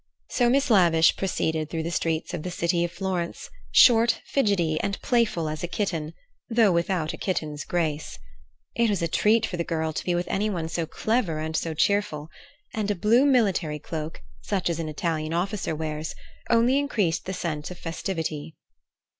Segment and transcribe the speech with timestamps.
[0.31, 4.99] So Miss Lavish proceeded through the streets of the city of Florence, short, fidgety, and
[5.03, 6.13] playful as a kitten,
[6.49, 8.17] though without a kitten's grace.
[8.73, 11.55] It was a treat for the girl to be with any one so clever and
[11.55, 12.29] so cheerful;
[12.73, 16.15] and a blue military cloak, such as an Italian officer wears,
[16.49, 18.55] only increased the sense of festivity.